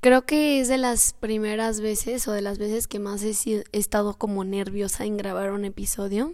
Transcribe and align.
Creo 0.00 0.22
que 0.22 0.60
es 0.60 0.68
de 0.68 0.78
las 0.78 1.12
primeras 1.12 1.82
veces 1.82 2.26
o 2.26 2.32
de 2.32 2.40
las 2.40 2.58
veces 2.58 2.88
que 2.88 2.98
más 2.98 3.22
he, 3.22 3.64
estado 3.72 4.14
como 4.14 4.44
nerviosa 4.44 5.04
en 5.04 5.18
grabar 5.18 5.52
un 5.52 5.66
episodio. 5.66 6.32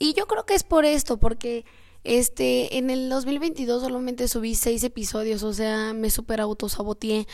Y 0.00 0.14
yo 0.14 0.26
creo 0.26 0.44
que 0.44 0.54
es 0.54 0.64
por 0.64 0.84
esto, 0.84 1.18
porque 1.18 1.64
este, 2.04 2.76
en 2.76 2.90
el 2.90 3.08
2022 3.08 3.82
solamente 3.82 4.28
subí 4.28 4.54
seis 4.54 4.84
episodios, 4.84 5.42
o 5.42 5.54
sea, 5.54 5.94
me 5.94 6.10
super 6.10 6.40
autosaboteé. 6.40 7.26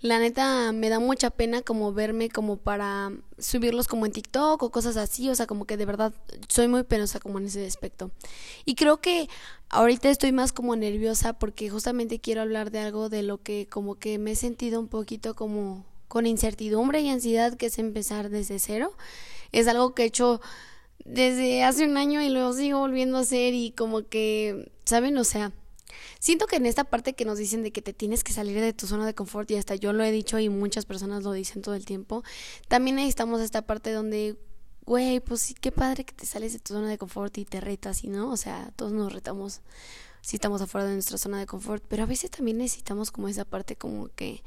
La 0.00 0.18
neta 0.18 0.72
me 0.72 0.88
da 0.88 0.98
mucha 0.98 1.30
pena 1.30 1.62
como 1.62 1.92
verme 1.92 2.28
como 2.28 2.56
para 2.58 3.12
subirlos 3.38 3.88
como 3.88 4.04
en 4.04 4.12
TikTok 4.12 4.62
o 4.62 4.70
cosas 4.70 4.96
así, 4.96 5.30
o 5.30 5.34
sea, 5.34 5.46
como 5.46 5.64
que 5.64 5.76
de 5.76 5.86
verdad 5.86 6.12
soy 6.48 6.68
muy 6.68 6.82
penosa 6.82 7.20
como 7.20 7.38
en 7.38 7.46
ese 7.46 7.66
aspecto. 7.66 8.10
Y 8.64 8.74
creo 8.74 8.98
que 8.98 9.28
ahorita 9.70 10.10
estoy 10.10 10.32
más 10.32 10.52
como 10.52 10.76
nerviosa 10.76 11.32
porque 11.32 11.70
justamente 11.70 12.18
quiero 12.18 12.42
hablar 12.42 12.70
de 12.70 12.80
algo 12.80 13.08
de 13.08 13.22
lo 13.22 13.38
que 13.38 13.66
como 13.70 13.94
que 13.94 14.18
me 14.18 14.32
he 14.32 14.36
sentido 14.36 14.80
un 14.80 14.88
poquito 14.88 15.34
como 15.34 15.84
con 16.08 16.26
incertidumbre 16.26 17.00
y 17.00 17.10
ansiedad, 17.10 17.56
que 17.56 17.66
es 17.66 17.78
empezar 17.78 18.28
desde 18.28 18.58
cero. 18.58 18.92
Es 19.52 19.68
algo 19.68 19.94
que 19.94 20.02
he 20.02 20.06
hecho 20.06 20.40
desde 21.06 21.62
hace 21.62 21.84
un 21.84 21.96
año 21.96 22.20
y 22.20 22.28
luego 22.28 22.52
sigo 22.52 22.80
volviendo 22.80 23.18
a 23.18 23.20
hacer 23.20 23.54
y 23.54 23.70
como 23.70 24.06
que, 24.08 24.70
¿saben? 24.84 25.16
O 25.18 25.24
sea, 25.24 25.52
siento 26.18 26.46
que 26.46 26.56
en 26.56 26.66
esta 26.66 26.84
parte 26.84 27.14
que 27.14 27.24
nos 27.24 27.38
dicen 27.38 27.62
de 27.62 27.70
que 27.70 27.82
te 27.82 27.92
tienes 27.92 28.24
que 28.24 28.32
salir 28.32 28.60
de 28.60 28.72
tu 28.72 28.86
zona 28.86 29.06
de 29.06 29.14
confort 29.14 29.50
y 29.50 29.56
hasta 29.56 29.76
yo 29.76 29.92
lo 29.92 30.02
he 30.04 30.10
dicho 30.10 30.38
y 30.38 30.48
muchas 30.48 30.84
personas 30.84 31.22
lo 31.22 31.32
dicen 31.32 31.62
todo 31.62 31.74
el 31.74 31.84
tiempo, 31.84 32.24
también 32.68 32.96
necesitamos 32.96 33.40
esta 33.40 33.62
parte 33.62 33.92
donde, 33.92 34.36
güey, 34.84 35.20
pues 35.20 35.42
sí, 35.42 35.54
qué 35.54 35.70
padre 35.70 36.04
que 36.04 36.12
te 36.12 36.26
sales 36.26 36.52
de 36.52 36.58
tu 36.58 36.74
zona 36.74 36.88
de 36.88 36.98
confort 36.98 37.36
y 37.38 37.44
te 37.44 37.60
retas, 37.60 38.02
¿y 38.02 38.08
no? 38.08 38.30
O 38.30 38.36
sea, 38.36 38.72
todos 38.76 38.92
nos 38.92 39.12
retamos 39.12 39.60
si 40.22 40.36
estamos 40.36 40.60
afuera 40.60 40.88
de 40.88 40.94
nuestra 40.94 41.18
zona 41.18 41.38
de 41.38 41.46
confort, 41.46 41.84
pero 41.86 42.02
a 42.02 42.06
veces 42.06 42.32
también 42.32 42.58
necesitamos 42.58 43.12
como 43.12 43.28
esa 43.28 43.44
parte 43.44 43.76
como 43.76 44.08
que 44.08 44.42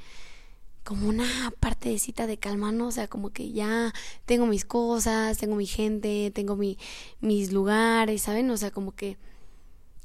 como 0.89 1.07
una 1.07 1.53
partecita 1.59 2.25
de 2.25 2.39
calma, 2.39 2.71
¿no? 2.71 2.88
O 2.88 2.91
sea, 2.91 3.07
como 3.07 3.30
que 3.30 3.52
ya 3.52 3.93
tengo 4.25 4.47
mis 4.47 4.66
cosas, 4.66 5.38
tengo 5.38 5.55
mi 5.55 5.67
gente, 5.67 6.31
tengo 6.33 6.55
mi, 6.55 6.80
mis 7.22 7.52
lugares, 7.52 8.23
¿saben? 8.23 8.50
O 8.50 8.58
sea, 8.58 8.72
como 8.72 8.95
que, 8.95 9.19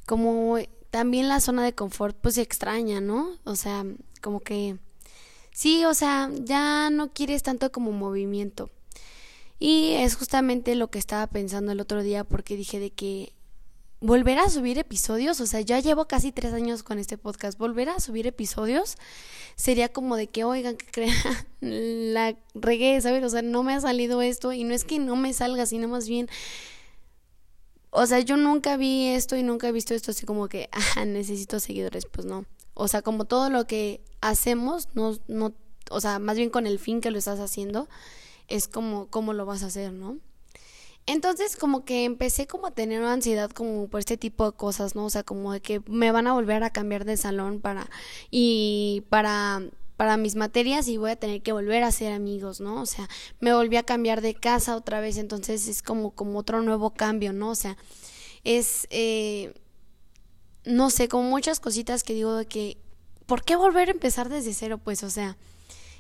como 0.05 0.59
también 0.91 1.27
la 1.29 1.41
zona 1.41 1.65
de 1.65 1.75
confort, 1.75 2.15
pues 2.21 2.35
se 2.35 2.43
extraña, 2.43 3.01
¿no? 3.01 3.31
O 3.45 3.57
sea, 3.57 3.87
como 4.21 4.41
que, 4.41 4.77
sí, 5.53 5.87
o 5.87 5.95
sea, 5.95 6.31
ya 6.43 6.91
no 6.91 7.15
quieres 7.15 7.43
tanto 7.43 7.73
como 7.73 7.91
movimiento. 7.91 8.69
Y 9.59 9.93
es 9.95 10.17
justamente 10.17 10.75
lo 10.75 10.91
que 10.91 10.99
estaba 10.99 11.27
pensando 11.29 11.73
el 11.73 11.81
otro 11.81 12.03
día 12.03 12.25
porque 12.25 12.57
dije 12.57 12.79
de 12.79 12.91
que 12.91 13.33
volver 14.05 14.39
a 14.39 14.51
subir 14.51 14.79
episodios, 14.79 15.41
o 15.41 15.47
sea, 15.47 15.63
ya 15.63 15.81
llevo 15.81 16.07
casi 16.07 16.31
tres 16.31 16.53
años 16.53 16.83
con 16.83 16.99
este 16.99 17.17
podcast, 17.17 17.59
volver 17.59 17.89
a 17.89 18.01
subir 18.01 18.27
episodios 18.27 18.97
sería 19.57 19.89
como 19.89 20.17
de 20.17 20.27
que, 20.27 20.45
oigan, 20.45 20.77
que 20.77 20.87
crean, 20.87 21.17
la 21.61 22.37
regué, 22.55 23.01
¿sabes? 23.01 23.25
O 23.25 23.31
sea, 23.31 23.41
no 23.41 23.63
me 23.63 23.73
ha 23.73 23.81
salido 23.81 24.21
esto 24.21 24.53
y 24.53 24.65
no 24.65 24.75
es 24.75 24.85
que 24.85 24.99
no 24.99 25.17
me 25.17 25.33
salga, 25.33 25.65
sino 25.65 25.89
más 25.89 26.07
bien, 26.07 26.29
o 27.89 28.05
sea, 28.05 28.21
yo 28.21 28.37
nunca 28.37 28.77
vi 28.77 29.07
esto 29.07 29.37
y 29.37 29.43
nunca 29.43 29.69
he 29.69 29.73
visto 29.73 29.95
esto 29.95 30.11
así 30.11 30.27
como 30.27 30.49
que, 30.49 30.69
ah, 30.97 31.07
necesito 31.07 31.59
seguidores, 31.59 32.05
pues 32.05 32.27
no. 32.27 32.45
O 32.75 32.89
sea, 32.89 33.01
como 33.01 33.25
todo 33.25 33.49
lo 33.49 33.67
que 33.67 34.03
hacemos, 34.21 34.89
no, 34.93 35.17
no, 35.29 35.55
o 35.91 36.01
sea, 36.03 36.19
más 36.19 36.37
bien 36.37 36.51
con 36.51 36.67
el 36.67 36.79
fin 36.79 37.01
que 37.01 37.11
lo 37.11 37.17
estás 37.17 37.41
haciendo, 37.41 37.89
es 38.49 38.69
como, 38.69 39.07
cómo 39.07 39.33
lo 39.33 39.47
vas 39.47 39.63
a 39.63 39.67
hacer, 39.67 39.95
¿no? 39.95 40.19
Entonces 41.07 41.57
como 41.57 41.85
que 41.85 42.05
empecé 42.05 42.47
como 42.47 42.67
a 42.67 42.71
tener 42.71 43.01
una 43.01 43.13
ansiedad 43.13 43.51
como 43.51 43.89
por 43.89 44.01
este 44.01 44.17
tipo 44.17 44.51
de 44.51 44.57
cosas, 44.57 44.95
¿no? 44.95 45.05
O 45.05 45.11
sea, 45.11 45.23
como 45.23 45.53
de 45.53 45.61
que 45.61 45.83
me 45.87 46.13
van 46.13 46.27
a 46.27 46.33
volver 46.33 46.63
a 46.65 46.71
cambiar 46.71 47.05
de 47.05 47.17
salón 47.17 47.61
para 47.61 47.91
y 48.31 49.05
para 49.11 49.63
para 49.97 50.17
mis 50.17 50.35
materias 50.35 50.89
y 50.89 50.97
voy 50.97 51.13
a 51.13 51.17
tener 51.17 51.43
que 51.43 51.53
volver 51.53 51.85
a 51.85 51.93
ser 51.93 52.13
amigos, 52.13 52.61
¿no? 52.61 52.81
O 52.81 52.87
sea, 52.87 53.09
me 53.41 53.55
volví 53.55 53.77
a 53.77 53.85
cambiar 53.85 54.23
de 54.23 54.35
casa 54.35 54.77
otra 54.77 55.01
vez, 55.01 55.19
entonces 55.19 55.69
es 55.69 55.83
como 55.83 56.11
como 56.13 56.39
otro 56.39 56.63
nuevo 56.63 56.91
cambio, 56.91 57.33
¿no? 57.33 57.51
O 57.51 57.55
sea, 57.55 57.77
es 58.45 58.87
eh, 58.91 59.55
no 60.65 60.91
sé, 60.91 61.09
como 61.09 61.29
muchas 61.29 61.61
cositas 61.61 62.03
que 62.03 62.15
digo 62.15 62.35
de 62.35 62.47
que 62.47 62.79
¿por 63.27 63.45
qué 63.45 63.57
volver 63.57 63.89
a 63.89 63.93
empezar 63.93 64.29
desde 64.29 64.55
cero? 64.55 64.79
Pues, 64.83 65.03
o 65.03 65.11
sea, 65.11 65.37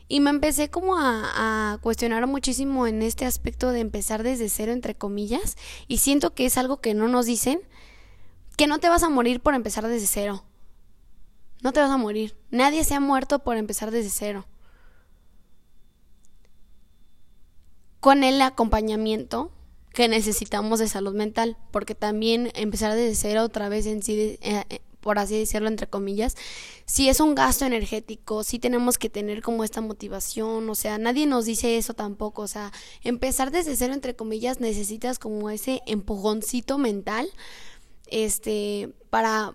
y 0.08 0.20
me 0.20 0.30
empecé 0.30 0.70
como 0.70 0.96
a, 0.98 1.72
a, 1.72 1.78
cuestionar 1.78 2.26
muchísimo 2.26 2.86
en 2.86 3.02
este 3.02 3.24
aspecto 3.24 3.70
de 3.70 3.80
empezar 3.80 4.22
desde 4.22 4.48
cero, 4.48 4.72
entre 4.72 4.94
comillas, 4.94 5.56
y 5.88 5.98
siento 5.98 6.34
que 6.34 6.46
es 6.46 6.58
algo 6.58 6.80
que 6.80 6.94
no 6.94 7.08
nos 7.08 7.26
dicen, 7.26 7.60
que 8.56 8.66
no 8.66 8.78
te 8.78 8.88
vas 8.88 9.02
a 9.02 9.08
morir 9.08 9.40
por 9.40 9.54
empezar 9.54 9.86
desde 9.88 10.06
cero. 10.06 10.44
No 11.62 11.72
te 11.72 11.80
vas 11.80 11.90
a 11.90 11.96
morir. 11.96 12.36
Nadie 12.50 12.84
se 12.84 12.94
ha 12.94 13.00
muerto 13.00 13.38
por 13.38 13.56
empezar 13.56 13.90
desde 13.90 14.10
cero. 14.10 14.46
Con 18.00 18.22
el 18.22 18.42
acompañamiento 18.42 19.50
que 19.94 20.08
necesitamos 20.08 20.78
de 20.78 20.88
salud 20.88 21.14
mental, 21.14 21.56
porque 21.70 21.94
también 21.94 22.50
empezar 22.54 22.94
desde 22.94 23.14
cero 23.14 23.44
otra 23.44 23.70
vez 23.70 23.86
en 23.86 24.02
sí, 24.02 24.38
eh, 24.42 24.80
por 25.04 25.18
así 25.18 25.38
decirlo, 25.38 25.68
entre 25.68 25.86
comillas, 25.86 26.34
si 26.86 27.10
es 27.10 27.20
un 27.20 27.34
gasto 27.34 27.66
energético, 27.66 28.42
si 28.42 28.58
tenemos 28.58 28.96
que 28.96 29.10
tener 29.10 29.42
como 29.42 29.62
esta 29.62 29.82
motivación, 29.82 30.70
o 30.70 30.74
sea, 30.74 30.96
nadie 30.96 31.26
nos 31.26 31.44
dice 31.44 31.76
eso 31.76 31.92
tampoco, 31.92 32.40
o 32.40 32.48
sea, 32.48 32.72
empezar 33.02 33.50
desde 33.50 33.76
cero, 33.76 33.92
entre 33.92 34.16
comillas, 34.16 34.60
necesitas 34.60 35.18
como 35.18 35.50
ese 35.50 35.82
empujoncito 35.86 36.78
mental, 36.78 37.28
este, 38.06 38.94
para 39.10 39.52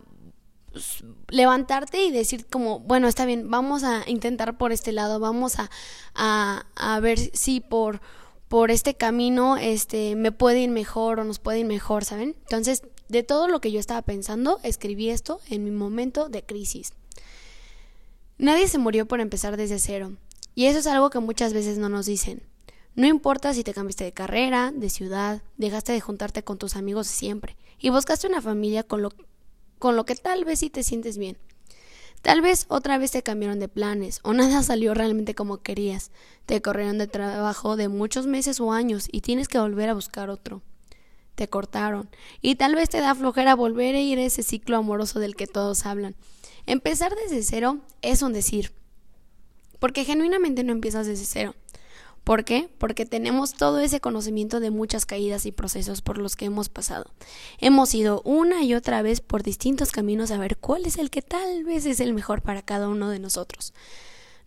pues, 0.72 1.04
levantarte 1.30 2.04
y 2.04 2.12
decir 2.12 2.46
como, 2.46 2.80
bueno, 2.82 3.08
está 3.08 3.26
bien, 3.26 3.50
vamos 3.50 3.84
a 3.84 4.04
intentar 4.06 4.56
por 4.56 4.72
este 4.72 4.92
lado, 4.92 5.20
vamos 5.20 5.58
a, 5.58 5.72
a, 6.14 6.68
a 6.76 7.00
ver 7.00 7.18
si 7.18 7.60
por 7.60 8.02
por 8.50 8.72
este 8.72 8.96
camino 8.96 9.58
este 9.58 10.16
me 10.16 10.32
puede 10.32 10.60
ir 10.60 10.72
mejor 10.72 11.20
o 11.20 11.24
nos 11.24 11.40
puede 11.40 11.60
ir 11.60 11.66
mejor, 11.66 12.04
¿saben? 12.04 12.36
Entonces, 12.42 12.82
de 13.08 13.24
todo 13.24 13.48
lo 13.48 13.62
que 13.62 13.72
yo 13.72 13.80
estaba 13.80 14.02
pensando, 14.02 14.60
escribí 14.64 15.10
esto 15.10 15.40
en 15.50 15.64
mi 15.64 15.72
momento 15.72 16.28
de 16.30 16.44
crisis. 16.44 16.94
Nadie 18.38 18.68
se 18.68 18.78
murió 18.78 19.06
por 19.06 19.22
empezar 19.22 19.56
desde 19.56 19.80
cero, 19.80 20.14
y 20.56 20.66
eso 20.66 20.80
es 20.80 20.88
algo 20.88 21.10
que 21.10 21.20
muchas 21.20 21.54
veces 21.54 21.78
no 21.78 21.90
nos 21.90 22.06
dicen. 22.06 22.42
No 22.96 23.08
importa 23.08 23.54
si 23.54 23.64
te 23.64 23.74
cambiaste 23.74 24.04
de 24.04 24.14
carrera, 24.14 24.72
de 24.76 24.90
ciudad, 24.90 25.42
dejaste 25.58 25.94
de 25.94 26.02
juntarte 26.02 26.44
con 26.44 26.58
tus 26.58 26.76
amigos 26.76 27.08
siempre 27.08 27.56
y 27.80 27.90
buscaste 27.92 28.28
una 28.28 28.42
familia 28.42 28.84
con 28.84 29.02
lo, 29.02 29.14
con 29.78 29.96
lo 29.96 30.06
que 30.06 30.16
tal 30.16 30.44
vez 30.44 30.60
sí 30.60 30.70
te 30.70 30.84
sientes 30.84 31.18
bien. 31.18 31.38
Tal 32.22 32.42
vez 32.42 32.66
otra 32.68 32.98
vez 32.98 33.12
te 33.12 33.24
cambiaron 33.24 33.60
de 33.60 33.68
planes 33.68 34.20
o 34.24 34.34
nada 34.34 34.62
salió 34.64 34.94
realmente 34.94 35.36
como 35.36 35.58
querías. 35.58 36.12
Te 36.46 36.62
corrieron 36.62 36.98
de 36.98 37.08
trabajo 37.08 37.76
de 37.76 37.88
muchos 37.88 38.28
meses 38.28 38.60
o 38.60 38.72
años 38.72 39.08
y 39.12 39.22
tienes 39.22 39.48
que 39.48 39.60
volver 39.60 39.90
a 39.90 39.94
buscar 39.94 40.30
otro 40.30 40.62
te 41.40 41.48
cortaron 41.48 42.10
y 42.42 42.56
tal 42.56 42.76
vez 42.76 42.90
te 42.90 43.00
da 43.00 43.16
flojera 43.16 43.56
volver 43.56 43.96
a 43.96 44.02
ir 44.02 44.20
a 44.20 44.24
ese 44.24 44.44
ciclo 44.44 44.76
amoroso 44.76 45.22
del 45.22 45.38
que 45.38 45.48
todos 45.48 45.86
hablan. 45.86 46.18
Empezar 46.66 47.16
desde 47.16 47.44
cero 47.44 47.80
es 48.02 48.22
un 48.22 48.34
decir, 48.34 48.74
porque 49.80 50.04
genuinamente 50.04 50.66
no 50.66 50.74
empiezas 50.74 51.08
desde 51.08 51.24
cero. 51.24 51.56
¿Por 52.30 52.46
qué? 52.46 52.70
Porque 52.78 53.08
tenemos 53.08 53.56
todo 53.56 53.80
ese 53.80 54.02
conocimiento 54.02 54.60
de 54.60 54.70
muchas 54.70 55.08
caídas 55.08 55.48
y 55.48 55.52
procesos 55.52 56.04
por 56.04 56.20
los 56.20 56.36
que 56.36 56.46
hemos 56.46 56.70
pasado. 56.70 57.06
Hemos 57.58 57.96
ido 57.96 58.22
una 58.24 58.62
y 58.62 58.76
otra 58.76 59.02
vez 59.02 59.20
por 59.20 59.42
distintos 59.42 59.92
caminos 59.92 60.30
a 60.30 60.38
ver 60.38 60.56
cuál 60.56 60.86
es 60.86 61.00
el 61.00 61.10
que 61.10 61.24
tal 61.24 61.64
vez 61.64 61.88
es 61.88 62.00
el 62.00 62.14
mejor 62.14 62.44
para 62.44 62.62
cada 62.62 62.88
uno 62.88 63.10
de 63.10 63.18
nosotros. 63.18 63.74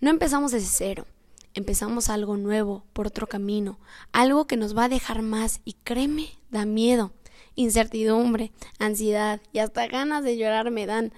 No 0.00 0.10
empezamos 0.10 0.53
desde 0.53 0.69
cero 0.69 1.06
empezamos 1.54 2.09
algo 2.09 2.37
nuevo, 2.37 2.84
por 2.92 3.09
otro 3.09 3.26
camino, 3.26 3.81
algo 4.12 4.47
que 4.47 4.56
nos 4.56 4.78
va 4.78 4.84
a 4.84 4.88
dejar 4.88 5.22
más 5.22 5.60
y 5.65 5.72
créeme, 5.82 6.28
da 6.53 6.65
miedo, 6.65 7.10
incertidumbre, 7.56 8.53
ansiedad 8.78 9.41
y 9.53 9.59
hasta 9.59 9.88
ganas 9.88 10.22
de 10.22 10.37
llorar 10.37 10.71
me 10.71 10.87
dan. 10.87 11.12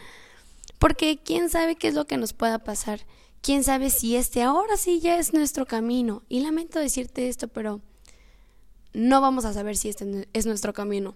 Porque 0.79 1.21
quién 1.23 1.51
sabe 1.51 1.77
qué 1.77 1.89
es 1.89 1.95
lo 1.95 2.07
que 2.07 2.17
nos 2.17 2.33
pueda 2.33 2.59
pasar, 2.59 3.01
quién 3.44 3.62
sabe 3.62 3.91
si 3.91 4.16
este 4.16 4.43
ahora 4.43 4.79
sí 4.79 5.00
ya 5.00 5.19
es 5.19 5.35
nuestro 5.35 5.67
camino. 5.67 6.23
Y 6.31 6.41
lamento 6.41 6.79
decirte 6.79 7.29
esto, 7.29 7.46
pero 7.46 7.82
no 8.94 9.20
vamos 9.20 9.44
a 9.44 9.52
saber 9.52 9.76
si 9.76 9.91
este 9.91 10.26
es 10.32 10.46
nuestro 10.46 10.73
camino. 10.73 11.14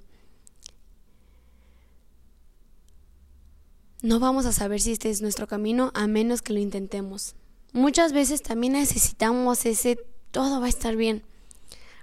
No 4.02 4.20
vamos 4.20 4.44
a 4.44 4.52
saber 4.52 4.80
si 4.80 4.92
este 4.92 5.08
es 5.08 5.22
nuestro 5.22 5.46
camino 5.46 5.90
a 5.94 6.06
menos 6.06 6.42
que 6.42 6.52
lo 6.52 6.60
intentemos. 6.60 7.34
Muchas 7.72 8.12
veces 8.12 8.42
también 8.42 8.74
necesitamos 8.74 9.64
ese 9.64 9.98
todo 10.30 10.60
va 10.60 10.66
a 10.66 10.68
estar 10.68 10.96
bien. 10.96 11.24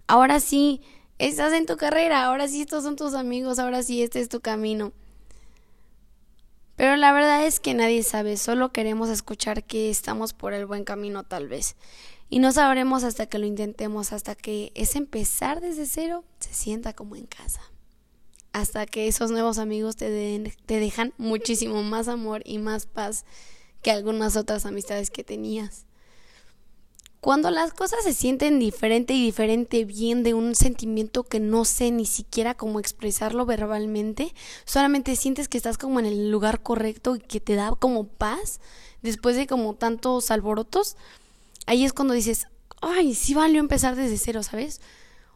Ahora 0.08 0.40
sí, 0.40 0.82
estás 1.20 1.54
en 1.54 1.68
tu 1.68 1.78
carrera, 1.78 2.26
ahora 2.26 2.48
sí 2.48 2.62
estos 2.62 2.84
son 2.84 2.96
tus 2.96 3.14
amigos, 3.14 3.60
ahora 3.60 3.84
sí 3.84 4.02
este 4.02 4.22
es 4.22 4.30
tu 4.30 4.42
camino. 4.42 4.92
Pero 6.76 6.98
la 6.98 7.14
verdad 7.14 7.46
es 7.46 7.60
que 7.60 7.74
nadie 7.74 8.04
sabe, 8.04 8.38
solo 8.38 8.72
queremos 8.72 9.10
escuchar 9.10 9.64
que 9.64 9.90
estamos 9.90 10.34
por 10.34 10.54
el 10.54 10.66
buen 10.66 10.84
camino 10.84 11.24
tal 11.24 11.48
vez. 11.48 11.76
Y 12.30 12.40
no 12.40 12.52
sabremos 12.52 13.04
hasta 13.04 13.28
que 13.28 13.40
lo 13.40 13.46
intentemos, 13.46 14.12
hasta 14.12 14.36
que 14.36 14.72
ese 14.76 14.98
empezar 14.98 15.62
desde 15.62 15.86
cero 15.86 16.24
se 16.40 16.54
sienta 16.54 16.94
como 16.94 17.16
en 17.16 17.28
casa. 17.28 17.62
Hasta 18.52 18.86
que 18.86 19.08
esos 19.08 19.32
nuevos 19.32 19.58
amigos 19.58 19.96
te, 19.96 20.10
den, 20.10 20.54
te 20.66 20.80
dejan 20.80 21.14
muchísimo 21.18 21.84
más 21.84 22.08
amor 22.08 22.42
y 22.46 22.58
más 22.58 22.88
paz 22.88 23.26
que 23.82 23.92
algunas 23.92 24.36
otras 24.36 24.66
amistades 24.66 25.12
que 25.12 25.24
tenías. 25.24 25.86
Cuando 27.26 27.50
las 27.50 27.74
cosas 27.74 28.04
se 28.04 28.14
sienten 28.14 28.60
diferente 28.60 29.16
y 29.16 29.26
diferente 29.26 29.84
bien 29.84 30.22
de 30.22 30.36
un 30.36 30.54
sentimiento 30.54 31.24
que 31.24 31.40
no 31.40 31.66
sé 31.66 31.90
ni 31.90 32.06
siquiera 32.06 32.54
cómo 32.54 32.80
expresarlo 32.80 33.48
verbalmente, 33.48 34.32
solamente 34.64 35.16
sientes 35.16 35.48
que 35.48 35.58
estás 35.58 35.80
como 35.80 36.00
en 36.00 36.06
el 36.06 36.30
lugar 36.30 36.62
correcto 36.62 37.16
y 37.16 37.20
que 37.20 37.40
te 37.40 37.56
da 37.56 37.72
como 37.80 38.04
paz 38.04 38.60
después 39.02 39.38
de 39.38 39.48
como 39.48 39.74
tantos 39.74 40.30
alborotos, 40.30 40.98
ahí 41.66 41.84
es 41.84 41.94
cuando 41.94 42.14
dices, 42.14 42.46
ay, 42.80 43.16
sí 43.16 43.34
valió 43.34 43.60
empezar 43.60 43.96
desde 43.96 44.20
cero, 44.20 44.44
¿sabes? 44.44 44.80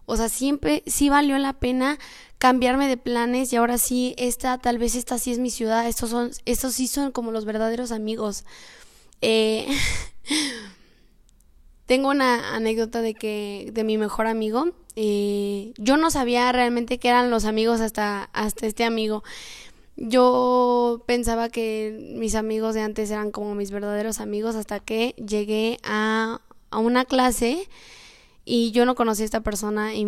O 0.05 0.15
sea, 0.15 0.29
siempre 0.29 0.83
sí 0.85 1.09
valió 1.09 1.39
la 1.39 1.53
pena 1.53 1.97
cambiarme 2.37 2.87
de 2.87 2.97
planes 2.97 3.51
y 3.51 3.55
ahora 3.55 3.79
sí, 3.79 4.13
esta, 4.19 4.59
tal 4.59 4.77
vez 4.77 4.93
esta 4.93 5.17
sí 5.17 5.31
es 5.31 5.39
mi 5.39 5.49
ciudad, 5.49 5.87
estos 5.87 6.11
son, 6.11 6.29
estos 6.45 6.75
sí 6.75 6.85
son 6.85 7.11
como 7.11 7.31
los 7.31 7.45
verdaderos 7.45 7.91
amigos. 7.91 8.45
Eh, 9.21 9.67
tengo 11.89 12.09
una 12.09 12.55
anécdota 12.55 13.01
de 13.01 13.15
que, 13.15 13.71
de 13.73 13.83
mi 13.83 13.97
mejor 13.97 14.27
amigo, 14.27 14.73
eh, 14.95 15.73
yo 15.79 15.97
no 15.97 16.11
sabía 16.11 16.51
realmente 16.51 16.99
que 16.99 17.09
eran 17.09 17.31
los 17.31 17.45
amigos 17.45 17.81
hasta, 17.81 18.29
hasta 18.31 18.67
este 18.67 18.83
amigo. 18.83 19.23
Yo 19.97 21.01
pensaba 21.07 21.49
que 21.49 22.13
mis 22.15 22.35
amigos 22.35 22.75
de 22.75 22.81
antes 22.81 23.09
eran 23.09 23.31
como 23.31 23.55
mis 23.55 23.71
verdaderos 23.71 24.19
amigos 24.19 24.53
hasta 24.53 24.79
que 24.79 25.15
llegué 25.17 25.79
a, 25.81 26.41
a 26.69 26.77
una 26.77 27.05
clase 27.05 27.67
y 28.45 28.69
yo 28.69 28.85
no 28.85 28.93
conocí 28.93 29.23
a 29.23 29.25
esta 29.25 29.41
persona 29.41 29.95
y 29.95 30.05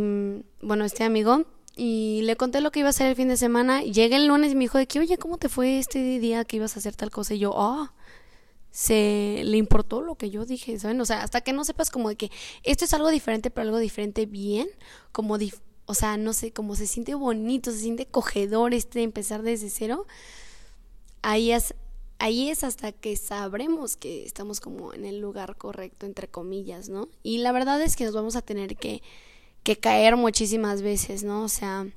bueno, 0.62 0.86
este 0.86 1.04
amigo 1.04 1.46
y 1.76 2.22
le 2.26 2.36
conté 2.36 2.62
lo 2.62 2.70
que 2.70 2.82
iba 2.82 2.90
a 2.90 2.92
hacer 2.92 3.08
el 3.08 3.16
fin 3.16 3.28
de 3.28 3.38
semana. 3.38 3.82
Llegué 3.82 4.18
el 4.18 4.28
lunes 4.28 4.52
y 4.52 4.56
me 4.56 4.66
dijo 4.66 4.78
de 4.78 4.86
que, 4.86 5.00
oye, 5.00 5.18
¿cómo 5.18 5.40
te 5.40 5.50
fue 5.50 5.80
este 5.80 6.20
día 6.20 6.46
que 6.46 6.58
ibas 6.58 6.76
a 6.76 6.80
hacer 6.80 6.96
tal 6.96 7.10
cosa? 7.10 7.34
Y 7.34 7.40
yo, 7.40 7.54
ah, 7.56 7.92
se 8.72 9.42
le 9.46 9.58
importó 9.58 10.02
lo 10.02 10.16
que 10.16 10.30
yo 10.30 10.46
dije, 10.46 10.80
¿saben? 10.80 11.00
O 11.02 11.06
sea, 11.06 11.24
hasta 11.24 11.42
que 11.42 11.54
no 11.54 11.64
sepas 11.66 11.90
como 11.92 12.10
de 12.10 12.16
que 12.16 12.32
esto 12.64 12.86
es 12.86 12.94
algo 12.94 13.10
diferente, 13.10 13.52
pero 13.52 13.68
algo 13.68 13.80
diferente 13.80 14.26
bien, 14.26 14.68
como, 15.12 15.38
o 15.86 15.94
sea, 15.94 16.18
no 16.18 16.34
sé, 16.34 16.52
como 16.54 16.76
se 16.76 16.88
siente 16.88 17.16
bonito, 17.16 17.72
se 17.72 17.80
siente 17.80 18.06
cogedor 18.06 18.74
este 18.74 19.04
empezar 19.04 19.44
desde 19.44 19.70
cero, 19.70 20.08
ahí 21.22 21.52
es, 21.52 21.76
ahí 22.20 22.50
es 22.50 22.64
hasta 22.64 22.92
que 22.92 23.16
sabremos 23.18 23.98
que 23.98 24.26
estamos 24.26 24.60
como 24.62 24.94
en 24.94 25.06
el 25.06 25.20
lugar 25.20 25.58
correcto, 25.58 26.06
entre 26.06 26.28
comillas, 26.28 26.90
¿no? 26.90 27.10
Y 27.24 27.40
la 27.40 27.52
verdad 27.52 27.82
es 27.82 27.96
que 27.96 28.06
nos 28.06 28.14
vamos 28.14 28.36
a 28.36 28.42
tener 28.42 28.78
que 28.78 29.02
que 29.64 29.78
caer 29.78 30.16
muchísimas 30.18 30.82
veces, 30.82 31.24
¿no? 31.24 31.44
O 31.44 31.50
sea... 31.50 31.88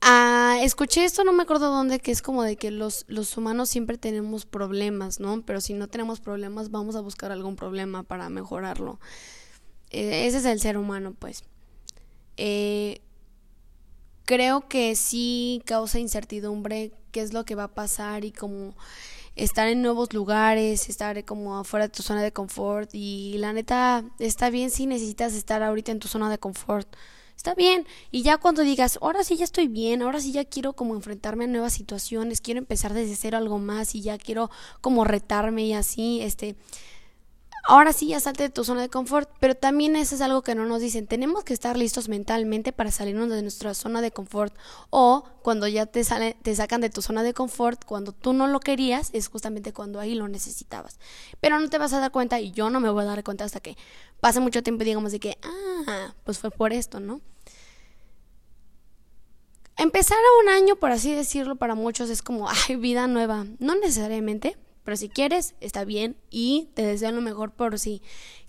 Ah, 0.00 0.51
escuché 0.64 1.04
esto, 1.04 1.24
no 1.24 1.32
me 1.32 1.42
acuerdo 1.42 1.70
dónde, 1.70 2.00
que 2.00 2.12
es 2.12 2.22
como 2.22 2.42
de 2.42 2.56
que 2.56 2.70
los, 2.70 3.04
los 3.08 3.36
humanos 3.36 3.68
siempre 3.68 3.98
tenemos 3.98 4.46
problemas, 4.46 5.20
¿no? 5.20 5.42
Pero 5.42 5.60
si 5.60 5.74
no 5.74 5.88
tenemos 5.88 6.20
problemas, 6.20 6.70
vamos 6.70 6.96
a 6.96 7.00
buscar 7.00 7.32
algún 7.32 7.56
problema 7.56 8.02
para 8.02 8.28
mejorarlo. 8.28 8.98
Eh, 9.90 10.26
ese 10.26 10.38
es 10.38 10.44
el 10.44 10.60
ser 10.60 10.78
humano, 10.78 11.14
pues. 11.18 11.44
Eh, 12.36 13.00
creo 14.24 14.68
que 14.68 14.96
sí 14.96 15.62
causa 15.66 15.98
incertidumbre 15.98 16.92
qué 17.10 17.20
es 17.20 17.32
lo 17.32 17.44
que 17.44 17.54
va 17.54 17.64
a 17.64 17.74
pasar 17.74 18.24
y 18.24 18.32
como 18.32 18.74
estar 19.36 19.68
en 19.68 19.82
nuevos 19.82 20.12
lugares, 20.12 20.88
estar 20.88 21.24
como 21.24 21.58
afuera 21.58 21.86
de 21.86 21.92
tu 21.92 22.02
zona 22.02 22.22
de 22.22 22.32
confort 22.32 22.90
y 22.92 23.36
la 23.38 23.52
neta 23.52 24.04
está 24.18 24.50
bien 24.50 24.70
si 24.70 24.86
necesitas 24.86 25.34
estar 25.34 25.62
ahorita 25.62 25.92
en 25.92 25.98
tu 25.98 26.08
zona 26.08 26.30
de 26.30 26.38
confort. 26.38 26.88
Está 27.36 27.54
bien. 27.54 27.86
Y 28.10 28.22
ya 28.22 28.38
cuando 28.38 28.62
digas, 28.62 28.98
ahora 29.02 29.24
sí 29.24 29.36
ya 29.36 29.44
estoy 29.44 29.68
bien, 29.68 30.02
ahora 30.02 30.20
sí 30.20 30.32
ya 30.32 30.44
quiero 30.44 30.74
como 30.74 30.94
enfrentarme 30.94 31.44
a 31.44 31.48
nuevas 31.48 31.72
situaciones, 31.72 32.40
quiero 32.40 32.58
empezar 32.58 32.92
desde 32.94 33.16
cero 33.16 33.38
algo 33.38 33.58
más 33.58 33.94
y 33.94 34.02
ya 34.02 34.18
quiero 34.18 34.50
como 34.80 35.04
retarme 35.04 35.64
y 35.64 35.72
así, 35.72 36.20
este, 36.22 36.56
ahora 37.64 37.92
sí 37.92 38.08
ya 38.08 38.20
salte 38.20 38.44
de 38.44 38.50
tu 38.50 38.64
zona 38.64 38.82
de 38.82 38.88
confort, 38.88 39.30
pero 39.40 39.54
también 39.54 39.96
eso 39.96 40.14
es 40.14 40.20
algo 40.20 40.42
que 40.42 40.54
no 40.54 40.66
nos 40.66 40.80
dicen. 40.80 41.06
Tenemos 41.06 41.44
que 41.44 41.54
estar 41.54 41.76
listos 41.76 42.08
mentalmente 42.08 42.72
para 42.72 42.90
salirnos 42.90 43.28
de 43.30 43.42
nuestra 43.42 43.74
zona 43.74 44.00
de 44.00 44.10
confort 44.10 44.54
o 44.90 45.24
cuando 45.42 45.68
ya 45.68 45.86
te 45.86 46.04
sale, 46.04 46.36
te 46.42 46.54
sacan 46.54 46.80
de 46.80 46.90
tu 46.90 47.02
zona 47.02 47.22
de 47.22 47.34
confort, 47.34 47.84
cuando 47.84 48.12
tú 48.12 48.32
no 48.32 48.46
lo 48.46 48.60
querías, 48.60 49.10
es 49.12 49.28
justamente 49.28 49.72
cuando 49.72 50.00
ahí 50.00 50.14
lo 50.14 50.28
necesitabas. 50.28 50.98
Pero 51.40 51.58
no 51.58 51.68
te 51.68 51.78
vas 51.78 51.92
a 51.92 52.00
dar 52.00 52.10
cuenta 52.10 52.40
y 52.40 52.52
yo 52.52 52.70
no 52.70 52.80
me 52.80 52.90
voy 52.90 53.02
a 53.02 53.06
dar 53.06 53.24
cuenta 53.24 53.44
hasta 53.44 53.60
que 53.60 53.76
pase 54.20 54.40
mucho 54.40 54.62
tiempo 54.62 54.82
y 54.82 54.86
digamos 54.86 55.12
de 55.12 55.20
que, 55.20 55.38
ah, 55.42 56.14
pues 56.24 56.38
fue 56.38 56.50
por 56.50 56.72
esto, 56.72 57.00
¿no? 57.00 57.20
Empezar 59.76 60.18
a 60.18 60.42
un 60.42 60.48
año, 60.50 60.76
por 60.76 60.92
así 60.92 61.14
decirlo, 61.14 61.56
para 61.56 61.74
muchos 61.74 62.10
es 62.10 62.22
como, 62.22 62.48
ay, 62.48 62.76
vida 62.76 63.06
nueva. 63.06 63.46
No 63.58 63.74
necesariamente, 63.74 64.56
pero 64.84 64.96
si 64.96 65.08
quieres, 65.08 65.54
está 65.60 65.84
bien 65.84 66.16
y 66.30 66.68
te 66.74 66.82
deseo 66.82 67.12
lo 67.12 67.20
mejor 67.20 67.52
por 67.52 67.78
si 67.78 68.02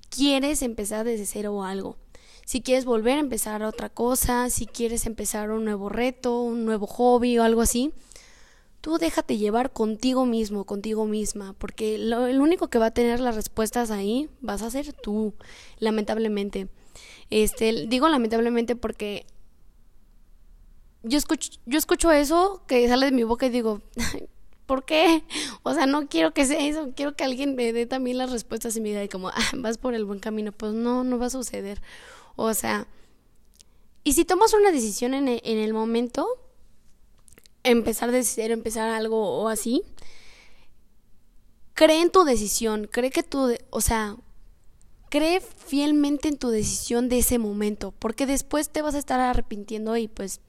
quieres 0.09 0.61
empezar 0.61 1.05
desde 1.05 1.25
cero 1.25 1.53
o 1.53 1.63
algo. 1.63 1.97
Si 2.45 2.61
quieres 2.61 2.85
volver 2.85 3.17
a 3.17 3.21
empezar 3.21 3.63
otra 3.63 3.89
cosa, 3.89 4.49
si 4.49 4.65
quieres 4.65 5.05
empezar 5.05 5.49
un 5.51 5.63
nuevo 5.63 5.89
reto, 5.89 6.41
un 6.41 6.65
nuevo 6.65 6.87
hobby 6.87 7.37
o 7.37 7.43
algo 7.43 7.61
así, 7.61 7.93
tú 8.81 8.97
déjate 8.97 9.37
llevar 9.37 9.71
contigo 9.71 10.25
mismo, 10.25 10.65
contigo 10.65 11.05
misma, 11.05 11.53
porque 11.53 11.97
lo, 11.97 12.27
el 12.27 12.41
único 12.41 12.69
que 12.69 12.79
va 12.79 12.87
a 12.87 12.93
tener 12.93 13.21
las 13.21 13.35
respuestas 13.35 13.91
ahí 13.91 14.29
vas 14.41 14.61
a 14.61 14.69
ser 14.69 14.91
tú, 14.91 15.33
lamentablemente. 15.79 16.67
Este, 17.29 17.87
digo 17.87 18.09
lamentablemente 18.09 18.75
porque 18.75 19.25
yo 21.01 21.17
yo 21.65 21.77
escucho 21.77 22.11
eso 22.11 22.61
que 22.67 22.87
sale 22.87 23.05
de 23.05 23.11
mi 23.13 23.23
boca 23.23 23.45
y 23.45 23.49
digo, 23.49 23.81
¿por 24.65 24.85
qué? 24.85 25.23
O 25.63 25.73
sea, 25.73 25.85
no 25.85 26.07
quiero 26.07 26.33
que 26.33 26.45
sea 26.45 26.59
eso, 26.59 26.91
quiero 26.95 27.15
que 27.15 27.23
alguien 27.23 27.55
me 27.55 27.71
dé 27.73 27.85
también 27.85 28.17
las 28.17 28.31
respuestas 28.31 28.75
y 28.75 28.81
me 28.81 28.89
diga 28.89 29.07
como, 29.07 29.29
ah, 29.29 29.51
vas 29.57 29.77
por 29.77 29.93
el 29.93 30.05
buen 30.05 30.19
camino. 30.19 30.51
Pues 30.51 30.73
no, 30.73 31.03
no 31.03 31.17
va 31.17 31.27
a 31.27 31.29
suceder. 31.29 31.81
O 32.35 32.53
sea, 32.53 32.87
y 34.03 34.13
si 34.13 34.25
tomas 34.25 34.53
una 34.53 34.71
decisión 34.71 35.13
en 35.13 35.27
el, 35.27 35.41
en 35.43 35.57
el 35.59 35.73
momento, 35.73 36.27
empezar 37.63 38.11
de 38.11 38.23
cero, 38.23 38.53
empezar 38.53 38.89
algo 38.89 39.41
o 39.41 39.47
así, 39.47 39.83
cree 41.73 42.01
en 42.01 42.11
tu 42.11 42.23
decisión, 42.23 42.87
cree 42.91 43.11
que 43.11 43.23
tú, 43.23 43.55
o 43.69 43.81
sea, 43.81 44.17
cree 45.09 45.41
fielmente 45.41 46.27
en 46.27 46.37
tu 46.37 46.49
decisión 46.49 47.07
de 47.07 47.19
ese 47.19 47.37
momento, 47.39 47.91
porque 47.91 48.25
después 48.25 48.69
te 48.69 48.81
vas 48.81 48.95
a 48.95 48.99
estar 48.99 49.19
arrepintiendo 49.19 49.95
y 49.95 50.07
pues, 50.07 50.41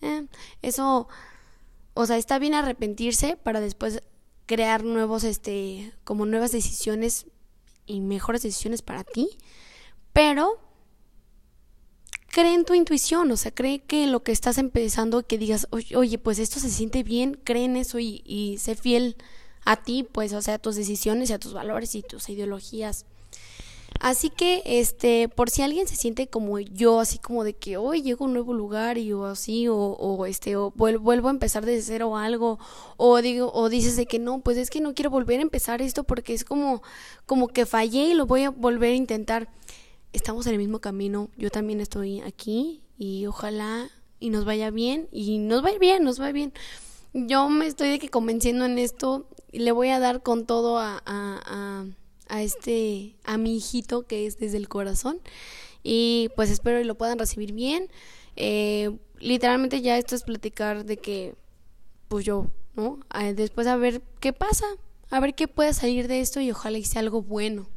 eh, 0.00 0.26
eso 0.62 1.08
o 1.96 2.04
sea, 2.04 2.18
está 2.18 2.38
bien 2.38 2.52
arrepentirse 2.52 3.38
para 3.38 3.60
después 3.60 4.02
crear 4.44 4.84
nuevos, 4.84 5.24
este, 5.24 5.94
como 6.04 6.26
nuevas 6.26 6.52
decisiones 6.52 7.26
y 7.86 8.00
mejores 8.00 8.42
decisiones 8.42 8.82
para 8.82 9.02
ti, 9.02 9.30
pero 10.12 10.60
cree 12.28 12.52
en 12.52 12.66
tu 12.66 12.74
intuición, 12.74 13.30
o 13.32 13.36
sea, 13.38 13.50
cree 13.50 13.78
que 13.78 14.06
lo 14.06 14.22
que 14.22 14.32
estás 14.32 14.58
empezando, 14.58 15.26
que 15.26 15.38
digas, 15.38 15.68
oye, 15.70 16.18
pues 16.18 16.38
esto 16.38 16.60
se 16.60 16.68
siente 16.68 17.02
bien, 17.02 17.40
cree 17.42 17.64
en 17.64 17.76
eso 17.76 17.98
y, 17.98 18.22
y 18.26 18.58
sé 18.58 18.74
fiel 18.74 19.16
a 19.64 19.82
ti, 19.82 20.02
pues, 20.04 20.34
o 20.34 20.42
sea, 20.42 20.54
a 20.54 20.58
tus 20.58 20.76
decisiones 20.76 21.30
y 21.30 21.32
a 21.32 21.38
tus 21.38 21.54
valores 21.54 21.94
y 21.94 22.02
tus 22.02 22.28
ideologías. 22.28 23.06
Así 24.00 24.30
que, 24.30 24.62
este, 24.64 25.28
por 25.28 25.50
si 25.50 25.62
alguien 25.62 25.86
se 25.88 25.96
siente 25.96 26.28
como 26.28 26.58
yo, 26.60 27.00
así 27.00 27.18
como 27.18 27.44
de 27.44 27.54
que 27.54 27.76
hoy 27.76 28.02
llego 28.02 28.24
a 28.24 28.28
un 28.28 28.34
nuevo 28.34 28.54
lugar 28.54 28.98
y 28.98 29.12
o 29.12 29.24
así, 29.24 29.68
o, 29.68 29.76
o 29.76 30.26
este, 30.26 30.56
o 30.56 30.70
vuelvo 30.70 31.28
a 31.28 31.30
empezar 31.30 31.64
desde 31.64 31.82
cero 31.82 32.16
algo, 32.16 32.58
o 32.96 33.20
digo, 33.22 33.50
o 33.52 33.68
dices 33.68 33.96
de 33.96 34.06
que 34.06 34.18
no, 34.18 34.40
pues 34.40 34.58
es 34.58 34.70
que 34.70 34.80
no 34.80 34.94
quiero 34.94 35.10
volver 35.10 35.38
a 35.40 35.42
empezar 35.42 35.82
esto 35.82 36.04
porque 36.04 36.34
es 36.34 36.44
como, 36.44 36.82
como 37.24 37.48
que 37.48 37.66
fallé 37.66 38.08
y 38.08 38.14
lo 38.14 38.26
voy 38.26 38.44
a 38.44 38.50
volver 38.50 38.92
a 38.92 38.96
intentar. 38.96 39.48
Estamos 40.12 40.46
en 40.46 40.52
el 40.52 40.58
mismo 40.58 40.80
camino, 40.80 41.28
yo 41.36 41.50
también 41.50 41.80
estoy 41.80 42.20
aquí 42.20 42.82
y 42.98 43.26
ojalá 43.26 43.90
y 44.20 44.30
nos 44.30 44.44
vaya 44.44 44.70
bien, 44.70 45.08
y 45.12 45.38
nos 45.38 45.64
va 45.64 45.70
bien, 45.78 46.04
nos 46.04 46.20
va 46.20 46.32
bien. 46.32 46.52
Yo 47.12 47.48
me 47.48 47.66
estoy 47.66 47.90
de 47.90 47.98
que 47.98 48.08
convenciendo 48.08 48.64
en 48.64 48.78
esto, 48.78 49.26
y 49.52 49.60
le 49.60 49.72
voy 49.72 49.88
a 49.88 50.00
dar 50.00 50.22
con 50.22 50.46
todo 50.46 50.78
a, 50.78 51.02
a 51.04 51.40
a 51.46 51.86
este, 52.28 53.16
a 53.24 53.38
mi 53.38 53.56
hijito 53.56 54.06
que 54.06 54.26
es 54.26 54.38
desde 54.38 54.56
el 54.56 54.68
corazón. 54.68 55.20
Y 55.82 56.30
pues 56.36 56.50
espero 56.50 56.78
que 56.78 56.84
lo 56.84 56.96
puedan 56.96 57.18
recibir 57.18 57.52
bien. 57.52 57.88
Eh, 58.34 58.96
literalmente 59.18 59.80
ya 59.80 59.96
esto 59.98 60.14
es 60.14 60.24
platicar 60.24 60.84
de 60.84 60.96
que, 60.96 61.34
pues 62.08 62.24
yo, 62.24 62.50
¿no? 62.74 63.00
después 63.34 63.66
a 63.66 63.76
ver 63.76 64.02
qué 64.20 64.32
pasa, 64.32 64.66
a 65.10 65.20
ver 65.20 65.34
qué 65.34 65.48
puede 65.48 65.72
salir 65.72 66.08
de 66.08 66.20
esto 66.20 66.40
y 66.40 66.50
ojalá 66.50 66.82
sea 66.82 67.00
algo 67.00 67.22
bueno. 67.22 67.68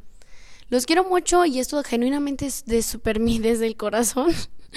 Los 0.68 0.86
quiero 0.86 1.04
mucho 1.04 1.44
y 1.44 1.58
esto 1.58 1.82
genuinamente 1.82 2.46
es 2.46 2.64
de 2.64 2.82
super 2.82 3.20
mí 3.20 3.38
desde 3.40 3.66
el 3.66 3.76
corazón. 3.76 4.32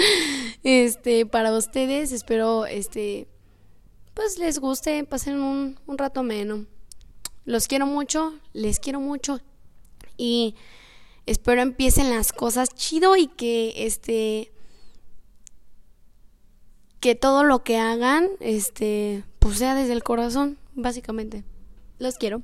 este, 0.63 1.25
para 1.25 1.56
ustedes, 1.56 2.12
espero, 2.12 2.65
este, 2.65 3.27
pues 4.13 4.38
les 4.39 4.60
guste, 4.60 5.03
pasen 5.03 5.42
un, 5.42 5.80
un 5.86 5.98
rato 5.98 6.24
menos. 6.24 6.62
Los 7.46 7.68
quiero 7.68 7.86
mucho, 7.86 8.34
les 8.53 8.80
quiero 8.80 9.01
mucho 9.01 9.42
y 10.17 10.55
espero 11.25 11.62
empiecen 11.62 12.10
las 12.10 12.34
cosas 12.34 12.70
chido 12.70 13.15
y 13.15 13.27
que 13.27 13.86
este 13.86 14.51
que 17.00 17.15
todo 17.15 17.43
lo 17.43 17.63
que 17.63 17.77
hagan 17.77 18.29
este 18.39 19.24
pues 19.39 19.58
sea 19.58 19.75
desde 19.75 19.91
el 19.91 20.03
corazón, 20.03 20.58
básicamente. 20.74 21.43
Los 22.00 22.15
quiero. 22.15 22.41